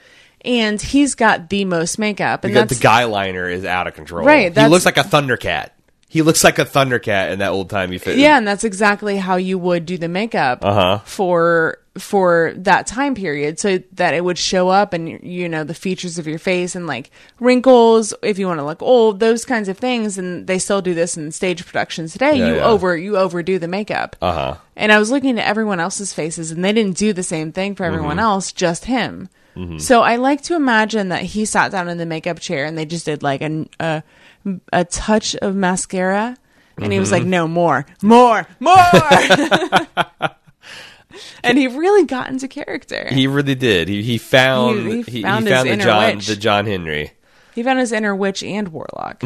and 0.46 0.82
he's 0.82 1.16
got 1.16 1.50
the 1.50 1.66
most 1.66 2.00
makeup, 2.00 2.44
and 2.44 2.56
that's 2.56 2.78
the 2.78 2.82
guy 2.82 3.04
liner 3.06 3.50
is 3.50 3.66
out 3.66 3.88
of 3.88 3.94
control. 3.94 4.26
Right, 4.26 4.56
he 4.56 4.68
looks 4.68 4.86
like 4.86 4.98
a 4.98 5.04
Thundercat. 5.04 5.70
He 6.12 6.22
looks 6.22 6.44
like 6.44 6.60
a 6.60 6.66
Thundercat 6.66 7.32
in 7.32 7.40
that 7.40 7.52
old 7.52 7.70
timey 7.70 7.98
fit. 7.98 8.18
yeah, 8.18 8.38
and 8.38 8.46
that's 8.46 8.66
exactly 8.66 9.16
how 9.16 9.38
you 9.38 9.58
would 9.58 9.86
do 9.86 9.98
the 9.98 10.10
makeup 10.10 10.60
Uh-huh. 10.64 11.00
for 11.06 11.78
for 11.98 12.54
that 12.56 12.86
time 12.88 13.16
period, 13.16 13.60
so 13.60 13.80
that 13.94 14.14
it 14.14 14.24
would 14.24 14.38
show 14.38 14.68
up 14.68 14.92
and 14.94 15.08
you 15.24 15.48
know 15.48 15.64
the 15.64 15.74
features 15.74 16.18
of 16.18 16.28
your 16.28 16.38
face 16.40 16.76
and 16.76 16.86
like 16.86 17.12
wrinkles 17.40 18.14
if 18.24 18.38
you 18.40 18.48
want 18.48 18.60
to 18.60 18.66
look 18.66 18.82
old, 18.82 19.20
those 19.20 19.46
kinds 19.46 19.68
of 19.70 19.78
things. 19.78 20.18
And 20.18 20.48
they 20.48 20.60
still 20.60 20.82
do 20.82 20.94
this 20.94 21.16
in 21.18 21.32
stage 21.32 21.66
productions 21.66 22.12
today. 22.14 22.36
Yeah, 22.38 22.48
you 22.48 22.56
yeah. 22.56 22.66
over 22.66 22.96
you 22.98 23.18
overdo 23.18 23.58
the 23.60 23.68
makeup. 23.68 24.16
Uh 24.22 24.34
huh. 24.34 24.56
And 24.76 24.92
I 24.92 25.00
was 25.00 25.12
looking 25.12 25.40
at 25.40 25.48
everyone 25.48 25.80
else's 25.80 26.14
faces, 26.14 26.52
and 26.52 26.64
they 26.64 26.74
didn't 26.74 26.98
do 26.98 27.14
the 27.14 27.24
same 27.24 27.52
thing 27.52 27.76
for 27.76 27.86
everyone 27.86 28.18
Mm-hmm. 28.18 28.20
else, 28.20 28.52
just 28.52 28.86
him. 28.86 29.30
So 29.80 30.02
I 30.02 30.16
like 30.16 30.42
to 30.44 30.56
imagine 30.56 31.10
that 31.10 31.24
he 31.24 31.44
sat 31.44 31.72
down 31.74 31.90
in 31.90 31.98
the 31.98 32.06
makeup 32.06 32.40
chair 32.40 32.64
and 32.66 32.78
they 32.78 32.86
just 32.86 33.06
did 33.06 33.22
like 33.22 33.42
a 33.42 33.68
a, 33.82 34.02
a 34.74 34.86
touch 34.86 35.36
of 35.36 35.56
mascara, 35.56 36.36
and 36.78 36.92
he 36.92 37.00
was 37.00 37.10
Mm-hmm. 37.12 37.18
like, 37.24 37.26
"No 37.28 37.48
more, 37.48 37.86
more, 38.02 38.48
more." 38.60 38.78
and 41.44 41.58
he 41.58 41.68
really 41.68 42.06
got 42.06 42.30
into 42.30 42.48
character. 42.48 43.08
He, 43.12 43.28
really 43.28 43.56
did. 43.56 43.88
He 43.88 44.02
he 44.02 44.18
found 44.18 44.80
He- 44.80 44.84
he, 44.84 45.02
he 45.04 45.12
he 45.18 45.22
found 45.24 45.48
found, 45.48 45.70
the 45.70 45.78
John 45.78 46.16
witch. 46.16 46.28
the 46.28 46.36
John 46.36 46.66
Henry. 46.66 47.12
He 47.56 47.64
found 47.64 47.80
his 47.80 47.92
inner 47.92 48.16
witch 48.16 48.44
and 48.44 48.70
warlock. 48.70 49.22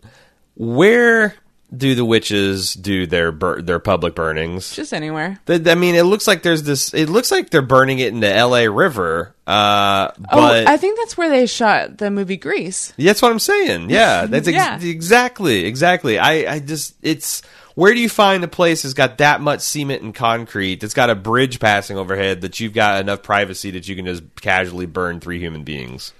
Where 0.54 1.34
do 1.74 1.94
the 1.94 2.04
witches 2.04 2.74
do 2.74 3.06
their 3.06 3.32
bur- 3.32 3.62
their 3.62 3.78
public 3.78 4.14
burnings? 4.14 4.74
just 4.76 4.92
anywhere. 4.92 5.40
The- 5.46 5.70
I 5.70 5.74
mean, 5.74 5.94
it 5.94 6.02
looks 6.04 6.26
like 6.26 6.42
there's 6.42 6.62
this. 6.64 6.92
It 6.92 7.08
looks 7.08 7.30
like 7.30 7.50
they're 7.50 7.62
burning 7.62 7.98
it 7.98 8.08
in 8.08 8.20
the 8.20 8.32
L.A. 8.32 8.68
River. 8.68 9.34
Uh, 9.46 10.10
but 10.18 10.66
oh, 10.66 10.70
I 10.70 10.76
think 10.76 10.98
that's 10.98 11.16
where 11.16 11.28
they 11.30 11.46
shot 11.46 11.98
the 11.98 12.10
movie 12.10 12.36
Grease. 12.36 12.92
that's 12.98 13.20
what 13.22 13.32
I'm 13.32 13.38
saying. 13.38 13.90
Yeah, 13.90 14.26
that's 14.30 14.46
ex- 14.48 14.54
Yeah. 14.54 14.80
exactly 14.80 15.64
exactly. 15.64 16.18
I 16.18 16.54
I 16.54 16.58
just 16.60 16.94
it's 17.02 17.42
where 17.74 17.94
do 17.94 18.00
you 18.00 18.08
find 18.10 18.44
a 18.44 18.48
place 18.48 18.82
that's 18.82 18.92
got 18.94 19.18
that 19.18 19.40
much 19.40 19.60
cement 19.62 20.02
and 20.02 20.14
concrete 20.14 20.80
that's 20.80 20.92
got 20.94 21.08
a 21.08 21.14
bridge 21.14 21.58
passing 21.58 21.96
overhead 21.96 22.42
that 22.42 22.60
you've 22.60 22.74
got 22.74 23.00
enough 23.00 23.22
privacy 23.22 23.70
that 23.72 23.88
you 23.88 23.96
can 23.96 24.04
just 24.04 24.22
casually 24.42 24.84
burn 24.86 25.20
three 25.20 25.38
human 25.38 25.64
beings? 25.64 26.12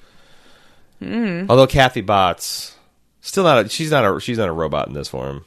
Hmm. 1.01 1.47
Although 1.49 1.67
Kathy 1.67 2.01
Bates 2.01 2.75
still 3.23 3.45
not 3.45 3.65
a, 3.65 3.69
she's 3.69 3.91
not 3.91 4.05
a 4.05 4.21
she's 4.21 4.39
not 4.39 4.49
a 4.49 4.53
robot 4.53 4.89
in 4.89 4.95
this 4.95 5.09
form. 5.09 5.47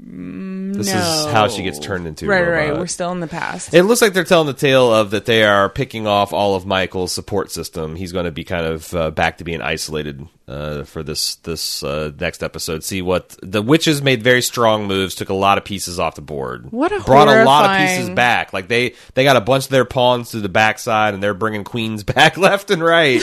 This 0.00 0.92
no. 0.92 0.98
is 0.98 1.32
how 1.32 1.48
she 1.48 1.62
gets 1.62 1.78
turned 1.78 2.06
into 2.06 2.26
right, 2.26 2.40
robot. 2.40 2.52
right. 2.52 2.78
We're 2.78 2.86
still 2.86 3.10
in 3.10 3.20
the 3.20 3.26
past. 3.26 3.72
It 3.72 3.84
looks 3.84 4.02
like 4.02 4.12
they're 4.12 4.22
telling 4.22 4.46
the 4.46 4.52
tale 4.52 4.92
of 4.92 5.10
that 5.12 5.24
they 5.24 5.44
are 5.44 5.70
picking 5.70 6.06
off 6.06 6.32
all 6.32 6.54
of 6.54 6.66
Michael's 6.66 7.10
support 7.10 7.50
system. 7.50 7.96
He's 7.96 8.12
going 8.12 8.26
to 8.26 8.30
be 8.30 8.44
kind 8.44 8.66
of 8.66 8.94
uh, 8.94 9.10
back 9.10 9.38
to 9.38 9.44
being 9.44 9.62
isolated 9.62 10.28
uh, 10.46 10.84
for 10.84 11.02
this 11.02 11.36
this 11.36 11.82
uh, 11.82 12.12
next 12.20 12.42
episode. 12.42 12.84
See 12.84 13.00
what 13.00 13.36
the 13.42 13.62
witches 13.62 14.02
made 14.02 14.22
very 14.22 14.42
strong 14.42 14.86
moves, 14.86 15.14
took 15.14 15.30
a 15.30 15.34
lot 15.34 15.56
of 15.56 15.64
pieces 15.64 15.98
off 15.98 16.16
the 16.16 16.22
board. 16.22 16.70
What 16.70 16.92
a 16.92 17.00
brought 17.00 17.28
a 17.28 17.44
lot 17.44 17.70
of 17.70 17.78
pieces 17.78 18.10
back. 18.10 18.52
Like 18.52 18.68
they 18.68 18.94
they 19.14 19.24
got 19.24 19.36
a 19.36 19.40
bunch 19.40 19.64
of 19.64 19.70
their 19.70 19.86
pawns 19.86 20.30
to 20.30 20.40
the 20.40 20.50
backside, 20.50 21.14
and 21.14 21.22
they're 21.22 21.34
bringing 21.34 21.64
queens 21.64 22.04
back 22.04 22.36
left 22.36 22.70
and 22.70 22.82
right. 22.82 23.22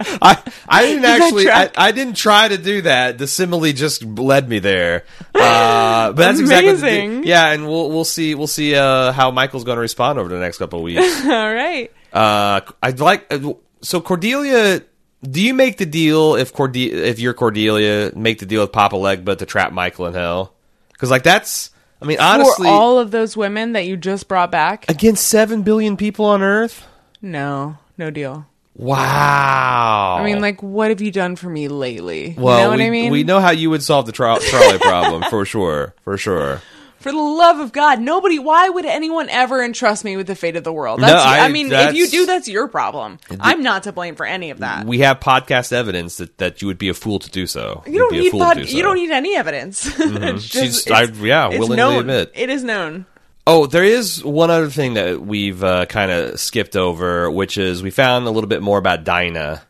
I 0.00 0.42
I 0.68 0.82
didn't 0.86 1.04
actually 1.04 1.50
I. 1.50 1.70
I 1.76 1.92
didn't 1.92 2.14
try 2.16 2.48
to 2.48 2.56
do 2.58 2.82
that. 2.82 3.18
The 3.18 3.26
simile 3.26 3.72
just 3.72 4.04
led 4.04 4.48
me 4.48 4.58
there. 4.60 5.04
Uh, 5.34 6.12
but 6.12 6.16
that's 6.16 6.40
exactly 6.40 6.72
the- 6.74 6.78
Amazing. 6.86 7.24
yeah, 7.24 7.48
and 7.50 7.66
we'll 7.66 7.90
we'll 7.90 8.04
see 8.04 8.34
we'll 8.34 8.46
see 8.46 8.74
uh, 8.76 9.12
how 9.12 9.30
Michael's 9.32 9.64
going 9.64 9.76
to 9.76 9.80
respond 9.80 10.18
over 10.18 10.28
the 10.28 10.38
next 10.38 10.58
couple 10.58 10.78
of 10.78 10.84
weeks. 10.84 11.20
All 11.24 11.52
right. 11.52 11.90
uh, 12.12 12.60
I'd 12.82 13.00
like 13.00 13.26
uh, 13.32 13.54
so 13.82 14.00
Cordelia. 14.00 14.82
Do 15.20 15.42
you 15.42 15.52
make 15.52 15.78
the 15.78 15.86
deal 15.86 16.36
if 16.36 16.52
Cordelia 16.52 17.02
if 17.04 17.18
you're 17.18 17.34
Cordelia, 17.34 18.12
make 18.14 18.38
the 18.38 18.46
deal 18.46 18.60
with 18.62 18.70
Papa 18.70 18.94
Legba 18.94 19.36
to 19.38 19.46
trap 19.46 19.72
Michael 19.72 20.06
in 20.06 20.14
hell? 20.14 20.54
Because 20.92 21.10
like 21.10 21.24
that's 21.24 21.70
I 22.00 22.04
mean 22.04 22.20
honestly 22.20 22.68
For 22.68 22.72
all 22.72 23.00
of 23.00 23.10
those 23.10 23.36
women 23.36 23.72
that 23.72 23.84
you 23.84 23.96
just 23.96 24.28
brought 24.28 24.52
back? 24.52 24.88
against 24.88 25.26
seven 25.26 25.62
billion 25.62 25.96
people 25.96 26.24
on 26.26 26.40
Earth. 26.40 26.86
No, 27.20 27.78
no 27.96 28.10
deal. 28.12 28.46
Wow. 28.78 30.16
I 30.20 30.24
mean, 30.24 30.40
like, 30.40 30.62
what 30.62 30.90
have 30.90 31.00
you 31.00 31.10
done 31.10 31.36
for 31.36 31.48
me 31.50 31.68
lately? 31.68 32.34
well, 32.38 32.56
you 32.58 32.64
know 32.64 32.70
what 32.70 32.78
we, 32.78 32.86
I 32.86 32.90
mean? 32.90 33.12
we 33.12 33.24
know 33.24 33.40
how 33.40 33.50
you 33.50 33.70
would 33.70 33.82
solve 33.82 34.06
the 34.06 34.12
tro- 34.12 34.38
trolley 34.38 34.78
problem 34.78 35.22
for 35.30 35.44
sure, 35.44 35.94
for 36.02 36.16
sure. 36.16 36.62
For 37.00 37.12
the 37.12 37.18
love 37.18 37.60
of 37.60 37.70
God, 37.70 38.00
nobody. 38.00 38.40
Why 38.40 38.68
would 38.68 38.84
anyone 38.84 39.28
ever 39.28 39.62
entrust 39.62 40.04
me 40.04 40.16
with 40.16 40.26
the 40.26 40.34
fate 40.34 40.56
of 40.56 40.64
the 40.64 40.72
world? 40.72 41.00
No, 41.00 41.06
That's, 41.06 41.24
I- 41.24 41.40
I, 41.40 41.48
mean, 41.48 41.70
if 41.70 41.94
you 41.94 42.08
do, 42.08 42.26
that's 42.26 42.48
your 42.48 42.66
problem. 42.66 43.18
I'm 43.38 43.62
not 43.62 43.84
to 43.84 43.92
blame 43.92 44.16
for 44.16 44.26
any 44.26 44.50
of 44.50 44.58
that. 44.58 44.84
We 44.84 44.98
have 44.98 45.20
podcast 45.20 45.72
evidence 45.72 46.16
that, 46.16 46.38
that 46.38 46.60
you 46.60 46.66
would 46.66 46.78
be 46.78 46.88
a 46.88 46.94
fool 46.94 47.20
to 47.20 47.30
do 47.30 47.46
so. 47.46 47.84
you 47.86 47.98
don't 48.00 48.12
You'd 48.14 48.20
be 48.22 48.28
a 48.28 48.32
need 48.32 48.38
pod- 48.40 48.56
do 48.56 48.64
so. 48.66 48.76
you 48.76 48.82
don't 48.82 48.96
need 48.96 49.10
any 49.10 49.36
evidence. 49.36 49.88
Mm-hmm. 49.98 50.38
She's- 50.38 50.84
just- 50.84 50.90
I- 50.90 51.02
yeah, 51.04 51.48
willingly 51.48 51.76
known. 51.76 52.00
admit. 52.00 52.32
it 52.34 52.50
is 52.50 52.64
known. 52.64 53.06
Oh, 53.50 53.66
there 53.66 53.82
is 53.84 54.22
one 54.22 54.50
other 54.50 54.68
thing 54.68 54.94
that 54.94 55.20
we've 55.22 55.64
uh, 55.64 55.86
kind 55.86 56.10
of 56.12 56.38
skipped 56.38 56.76
over, 56.76 57.30
which 57.30 57.56
is 57.56 57.82
we 57.82 57.90
found 57.90 58.26
a 58.26 58.30
little 58.30 58.48
bit 58.48 58.60
more 58.62 58.76
about 58.78 59.04
Dinah. 59.04 59.62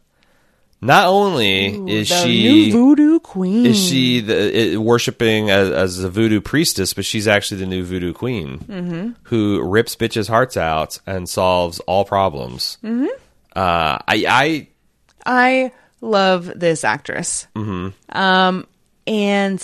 Not 0.81 1.07
only 1.07 1.67
is 1.91 2.07
she 2.09 2.15
the 2.15 2.21
she 2.23 2.43
new 2.67 2.73
voodoo 2.73 3.21
queen? 3.21 3.67
is 3.67 3.77
she 3.79 4.21
the, 4.21 4.77
uh, 4.77 4.81
worshiping 4.81 5.51
as, 5.51 5.71
as 5.71 6.05
a 6.05 6.09
voodoo 6.11 6.41
priestess, 6.41 6.93
but 6.93 7.05
she's 7.05 7.27
actually 7.29 7.59
the 7.61 7.67
new 7.67 7.85
voodoo 7.85 8.13
queen 8.13 8.59
Mm-hmm. 8.61 9.11
who 9.25 9.61
rips 9.63 9.97
bitches' 9.97 10.29
hearts 10.29 10.57
out 10.57 10.99
and 11.07 11.29
solves 11.29 11.81
all 11.81 12.05
problems. 12.05 12.79
Mm-hmm. 12.85 13.07
Uh, 13.57 13.99
I, 14.07 14.25
I 14.29 14.69
I 15.27 15.73
love 16.01 16.47
this 16.55 16.85
actress. 16.85 17.49
Mm-hmm. 17.57 18.17
Um, 18.17 18.67
and 19.07 19.59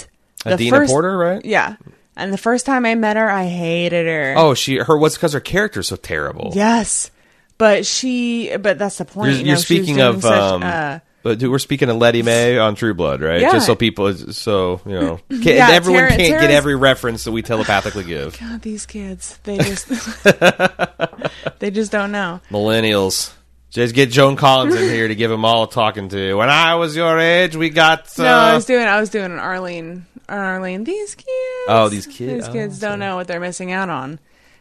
the 0.44 0.54
Adina 0.54 0.76
first, 0.78 0.90
Porter, 0.90 1.16
right? 1.16 1.44
Yeah, 1.44 1.76
and 2.16 2.32
the 2.32 2.38
first 2.38 2.66
time 2.66 2.84
I 2.86 2.94
met 2.94 3.16
her, 3.16 3.30
I 3.30 3.46
hated 3.46 4.06
her. 4.06 4.34
Oh, 4.36 4.54
she 4.54 4.76
her 4.78 4.96
what's 4.96 5.16
because 5.16 5.32
her 5.32 5.40
character's 5.40 5.88
so 5.88 5.96
terrible. 5.96 6.52
yes, 6.54 7.10
but 7.58 7.86
she. 7.86 8.56
But 8.56 8.78
that's 8.78 8.98
the 8.98 9.04
point. 9.04 9.32
You're, 9.32 9.40
you 9.40 9.46
you're 9.46 9.56
speaking 9.56 10.00
of, 10.00 10.22
such, 10.22 10.32
um, 10.32 10.62
uh, 10.62 10.98
but 11.22 11.42
we're 11.42 11.58
speaking 11.58 11.88
of 11.88 11.96
Lettie 11.96 12.22
Mae 12.22 12.58
on 12.58 12.74
True 12.74 12.92
Blood, 12.94 13.22
right? 13.22 13.40
Yeah. 13.40 13.52
Just 13.52 13.64
so 13.66 13.74
people, 13.74 14.12
so 14.14 14.80
you 14.84 14.92
know, 14.92 15.16
can't, 15.30 15.44
Yeah, 15.44 15.70
everyone 15.70 16.02
Tara- 16.08 16.16
can't 16.16 16.40
get 16.40 16.50
every 16.50 16.76
reference 16.76 17.24
that 17.24 17.32
we 17.32 17.40
telepathically 17.42 18.04
give. 18.04 18.38
God, 18.40 18.60
these 18.62 18.84
kids, 18.86 19.38
they 19.44 19.56
just 19.56 19.88
they 21.58 21.70
just 21.70 21.92
don't 21.92 22.12
know. 22.12 22.40
Millennials, 22.50 23.32
just 23.70 23.94
get 23.94 24.10
Joan 24.10 24.36
Collins 24.36 24.74
in 24.74 24.88
here 24.90 25.08
to 25.08 25.14
give 25.14 25.30
them 25.30 25.44
all 25.44 25.64
a 25.64 25.70
talking 25.70 26.08
to. 26.10 26.34
When 26.34 26.48
I 26.50 26.74
was 26.74 26.94
your 26.94 27.18
age, 27.18 27.56
we 27.56 27.70
got. 27.70 28.18
Uh, 28.18 28.22
No, 28.24 28.34
I 28.34 28.54
was 28.54 28.66
doing 28.66 28.86
I 28.86 29.00
was 29.00 29.10
doing 29.10 29.26
an 29.32 29.38
Arlene 29.38 30.04
Arlene. 30.28 30.84
These 30.84 31.14
kids. 31.14 31.28
Oh, 31.68 31.88
these 31.88 32.06
kids. 32.06 32.46
These 32.46 32.52
kids 32.52 32.78
don't 32.78 32.98
know 32.98 33.16
what 33.16 33.26
they're 33.26 33.40
missing 33.40 33.72
out 33.72 33.88
on 33.90 34.18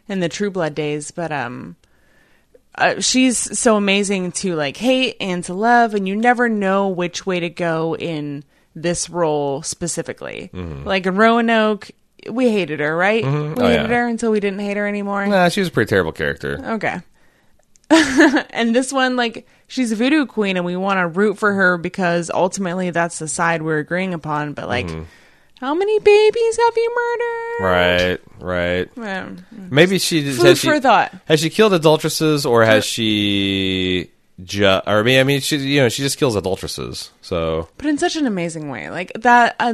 in 0.08 0.20
the 0.20 0.30
True 0.30 0.52
Blood 0.52 0.76
days, 0.76 1.12
but 1.12 1.32
um 1.32 1.76
uh, 2.76 3.00
she's 3.00 3.38
so 3.60 3.76
amazing 3.76 4.32
to 4.32 4.56
like 4.56 4.78
hate 4.78 5.16
and 5.22 5.44
to 5.44 5.54
love 5.54 5.94
and 5.94 6.08
you 6.08 6.16
never 6.16 6.50
know 6.50 6.88
which 6.90 7.24
way 7.26 7.40
to 7.40 7.50
go 7.50 7.96
in 7.96 8.44
this 8.76 9.10
role 9.12 9.62
specifically. 9.62 10.50
Mm-hmm. 10.52 10.84
Like 10.88 11.06
in 11.06 11.16
Roanoke, 11.16 11.92
we 12.28 12.50
hated 12.50 12.80
her, 12.80 12.96
right? 12.98 13.24
We 13.24 13.30
Oh, 13.30 13.50
hated 13.68 13.74
yeah. 13.74 13.88
her 13.88 14.08
until 14.08 14.32
we 14.32 14.40
didn't 14.40 14.60
hate 14.60 14.76
her 14.78 14.88
anymore. 14.88 15.28
Nah, 15.28 15.50
she 15.50 15.60
was 15.60 15.70
a 15.70 15.72
pretty 15.72 15.90
terrible 15.90 16.14
character. 16.14 16.60
Okay. 16.76 17.00
and 17.90 18.74
this 18.76 18.92
one, 18.92 19.16
like, 19.16 19.46
she's 19.68 19.92
a 19.92 19.96
voodoo 19.96 20.26
queen, 20.26 20.58
and 20.58 20.66
we 20.66 20.76
want 20.76 20.98
to 21.00 21.08
root 21.08 21.38
for 21.38 21.54
her 21.54 21.78
because 21.78 22.32
ultimately 22.34 22.90
that's 22.90 23.20
the 23.20 23.28
side 23.28 23.62
we're 23.62 23.78
agreeing 23.80 24.14
upon. 24.16 24.54
But 24.54 24.68
like, 24.68 24.90
how 25.60 25.74
many 25.74 26.00
babies 26.00 26.58
have 26.58 26.74
you 26.76 26.96
murdered? 26.96 28.20
Right, 28.40 28.88
right. 28.98 28.98
Um, 29.18 29.46
Maybe 29.52 30.00
she 30.00 30.32
Food 30.34 30.46
has 30.48 30.60
she, 30.60 30.68
for 30.68 30.80
thought. 30.80 31.14
Has 31.26 31.40
she 31.40 31.50
killed 31.50 31.74
adulteresses, 31.74 32.46
or 32.46 32.64
has 32.66 32.86
she? 32.86 34.10
Ju- 34.44 34.66
or 34.66 35.00
I 35.00 35.04
mean, 35.04 35.20
I 35.20 35.24
mean, 35.24 35.40
she 35.42 35.58
you 35.58 35.82
know 35.82 35.90
she 35.90 36.02
just 36.02 36.18
kills 36.18 36.36
adulteresses. 36.36 37.12
So 37.22 37.70
but 37.78 37.86
in 37.86 37.98
such 37.98 38.16
an 38.16 38.26
amazing 38.26 38.70
way, 38.70 38.90
like 38.90 39.12
that. 39.22 39.56
Uh, 39.60 39.74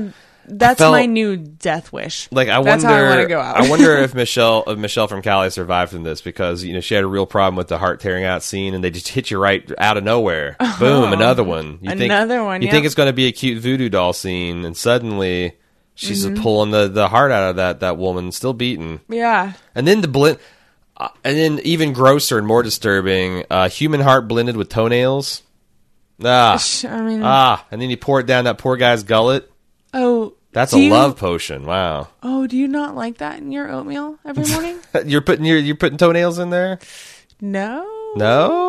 that's 0.52 0.80
felt- 0.80 0.94
my 0.94 1.06
new 1.06 1.38
death 1.38 1.94
wish. 1.94 2.28
like 2.32 2.50
I 2.50 2.60
that's 2.64 2.84
wonder, 2.84 3.00
I 3.06 3.10
want 3.10 3.22
to 3.22 3.28
go 3.28 3.40
out. 3.40 3.58
I 3.58 3.70
wonder 3.70 3.96
if 3.98 4.16
Michelle, 4.16 4.64
if 4.66 4.80
Michelle 4.80 5.08
from 5.08 5.22
Cali 5.22 5.52
survived 5.52 5.92
from 5.92 6.02
this 6.02 6.22
because 6.22 6.64
you 6.64 6.74
know 6.74 6.80
she 6.80 6.96
had 6.96 7.04
a 7.04 7.08
real 7.08 7.28
problem 7.28 7.56
with 7.56 7.68
the 7.68 7.78
heart 7.78 8.00
tearing 8.00 8.24
out 8.26 8.42
scene, 8.42 8.74
and 8.74 8.84
they 8.84 8.90
just 8.90 9.08
hit 9.10 9.30
you 9.30 9.38
right 9.40 9.72
out 9.78 9.98
of 9.98 10.04
nowhere. 10.04 10.58
Boom, 10.80 11.14
another 11.14 11.44
one. 11.44 11.78
You 11.82 11.92
think, 11.92 12.12
Another 12.12 12.44
one, 12.44 12.62
You 12.64 12.66
yeah. 12.68 12.72
think 12.74 12.86
it's 12.88 12.96
going 12.96 13.10
to 13.10 13.14
be 13.14 13.28
a 13.28 13.32
cute 13.32 13.62
voodoo 13.62 13.90
doll 13.90 14.12
scene, 14.12 14.66
and 14.66 14.76
suddenly 14.76 15.54
she's 16.00 16.26
Mm-hmm. 16.26 16.42
pulling 16.42 16.72
the 16.72 16.88
the 16.88 17.08
heart 17.10 17.32
out 17.32 17.50
of 17.52 17.56
that 17.58 17.82
that 17.82 17.98
woman, 17.98 18.32
still 18.32 18.54
beaten. 18.54 19.02
yeah. 19.10 19.54
And 19.76 19.86
then 19.88 20.02
the 20.02 20.08
blend, 20.08 20.38
uh, 20.98 21.10
and 21.24 21.38
then 21.38 21.60
even 21.64 21.94
grosser 21.94 22.38
and 22.38 22.48
more 22.48 22.64
disturbing, 22.64 23.44
uh, 23.50 23.68
human 23.70 24.00
heart 24.02 24.28
blended 24.28 24.56
with 24.58 24.70
toenails. 24.70 25.44
Ah, 26.24 26.62
I 26.86 27.02
mean, 27.02 27.22
ah, 27.24 27.66
and 27.72 27.82
then 27.82 27.90
you 27.90 27.98
pour 27.98 28.20
it 28.20 28.26
down 28.28 28.44
that 28.46 28.58
poor 28.58 28.76
guy's 28.78 29.04
gullet. 29.04 29.50
oh, 29.94 30.34
That's 30.52 30.74
a 30.74 30.80
you- 30.80 30.92
love 30.92 31.16
potion. 31.18 31.66
Wow. 31.66 32.08
Oh, 32.24 32.46
do 32.48 32.58
you 32.58 32.68
not 32.68 32.96
like 32.96 33.20
that 33.20 33.40
in 33.40 33.52
your 33.52 33.70
oatmeal 33.72 34.20
every 34.26 34.46
morning? 34.52 34.80
You're 35.06 35.22
putting 35.22 35.46
your 35.46 35.58
you're 35.58 35.76
putting 35.78 35.98
toenails 35.98 36.40
in 36.40 36.50
there? 36.50 36.80
no. 37.42 37.86
No. 38.16 38.69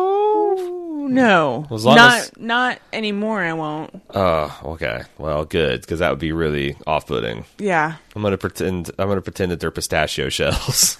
No. 1.07 1.67
As 1.71 1.85
long 1.85 1.95
not 1.95 2.19
as- 2.19 2.31
not 2.37 2.79
anymore. 2.93 3.41
I 3.41 3.53
won't. 3.53 4.01
Oh, 4.13 4.59
okay. 4.65 5.03
Well, 5.17 5.45
good 5.45 5.81
because 5.81 5.99
that 5.99 6.09
would 6.09 6.19
be 6.19 6.31
really 6.31 6.75
off-putting. 6.85 7.45
Yeah. 7.57 7.95
I'm 8.15 8.21
gonna 8.21 8.37
pretend. 8.37 8.91
I'm 8.99 9.07
gonna 9.07 9.21
pretend 9.21 9.51
that 9.51 9.59
they're 9.59 9.71
pistachio 9.71 10.29
shells. 10.29 10.97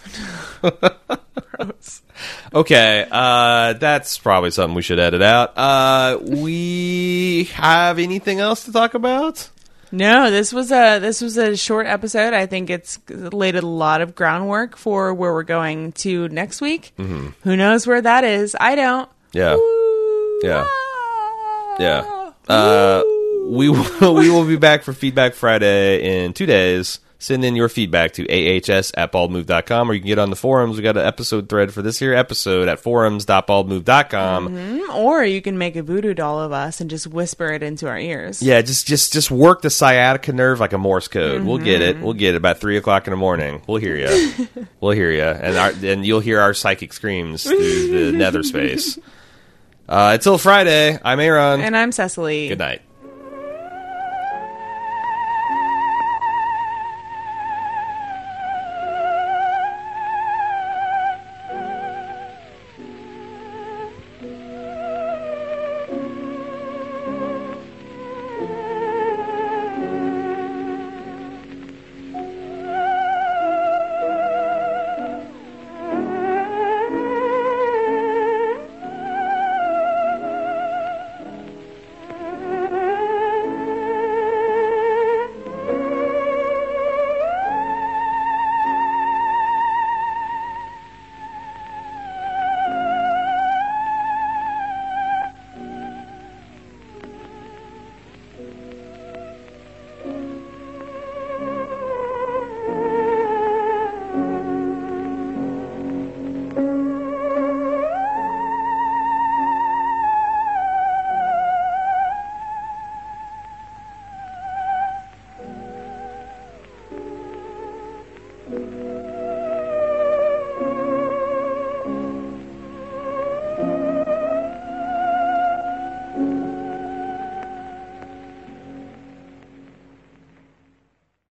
okay, 2.53 3.08
uh, 3.12 3.74
that's 3.74 4.17
probably 4.17 4.51
something 4.51 4.75
we 4.75 4.81
should 4.81 5.00
edit 5.00 5.22
out. 5.22 5.58
Uh, 5.58 6.17
we 6.22 7.46
have 7.53 8.00
anything 8.00 8.39
else 8.39 8.65
to 8.65 8.72
talk 8.72 8.93
about? 8.93 9.50
No, 9.93 10.31
this 10.31 10.53
was 10.53 10.72
a 10.72 11.00
this 11.00 11.22
was 11.22 11.36
a 11.38 11.58
short 11.58 11.86
episode. 11.86 12.34
I 12.34 12.46
think 12.46 12.70
it's 12.70 12.98
laid 13.10 13.55
a 13.55 13.62
lot 13.65 14.00
of 14.01 14.15
groundwork 14.15 14.77
for 14.77 15.13
where 15.13 15.34
we're 15.34 15.43
going 15.43 15.91
to 15.93 16.29
next 16.29 16.62
week. 16.62 16.93
Mm-hmm. 16.98 17.27
Who 17.43 17.58
knows 17.58 17.86
where 17.86 18.01
that 18.01 18.24
is? 18.24 18.55
I 18.60 18.75
don't. 18.75 19.10
Yeah, 19.34 19.55
Ooh, 19.55 19.71
Yeah. 20.44 20.66
ah, 20.68 21.76
yeah. 21.80 22.32
Uh, 22.48 23.04
we 23.48 23.70
will, 23.70 23.86
we 24.16 24.30
will 24.30 24.46
be 24.46 24.58
back 24.58 24.84
for 24.84 24.94
Feedback 24.94 25.34
Friday 25.34 26.24
in 26.24 26.34
two 26.34 26.46
days. 26.46 27.00
Send 27.20 27.46
in 27.46 27.56
your 27.56 27.70
feedback 27.70 28.14
to 28.14 28.24
ahs 28.28 28.92
at 28.98 29.12
baldmove.com 29.12 29.92
or 29.92 29.94
you 29.94 30.00
can 30.00 30.08
get 30.08 30.18
on 30.18 30.32
the 30.32 30.36
forums. 30.36 30.76
We 30.78 30.82
got 30.82 30.98
an 30.98 31.06
episode 31.06 31.48
thread 31.50 31.72
for 31.72 31.84
this 31.84 32.00
here 32.00 32.16
episode 32.16 32.68
at 32.68 32.80
forums.baldmove.com. 32.80 34.90
Or 34.92 35.24
you 35.24 35.40
can 35.40 35.56
make 35.60 35.76
a 35.76 35.84
voodoo 35.84 36.16
doll 36.16 36.40
of 36.40 36.52
us 36.52 36.82
and 36.82 36.90
just 36.90 37.06
whisper 37.06 37.54
it 37.54 37.62
into 37.62 37.88
our 37.88 38.00
ears. 38.00 38.42
Yeah, 38.42 38.64
just 38.64 38.88
just 38.88 39.14
just 39.14 39.30
work 39.30 39.62
the 39.62 39.70
sciatica 39.70 40.34
nerve 40.34 40.60
like 40.60 40.74
a 40.74 40.80
Morse 40.80 41.08
code. 41.08 41.44
We'll 41.44 41.60
get 41.60 41.84
it. 41.84 42.02
We'll 42.02 42.14
get 42.14 42.34
it 42.34 42.38
about 42.38 42.60
three 42.60 42.78
o'clock 42.78 43.06
in 43.06 43.12
the 43.12 43.18
morning. 43.18 43.62
We'll 43.68 43.78
hear 43.78 43.96
you. 43.96 44.48
we'll 44.82 44.94
hear 44.94 45.12
you, 45.12 45.22
and 45.22 45.58
our, 45.58 45.70
and 45.84 46.04
you'll 46.04 46.22
hear 46.22 46.40
our 46.40 46.56
psychic 46.56 46.92
screams 46.92 47.44
through 47.44 48.12
the 48.12 48.12
nether 48.18 48.42
space. 48.42 48.98
Uh, 49.90 50.12
until 50.14 50.38
Friday, 50.38 50.98
I'm 51.04 51.20
Aaron. 51.20 51.62
And 51.62 51.76
I'm 51.76 51.92
Cecily. 51.92 52.48
Good 52.50 52.60
night. 52.60 52.82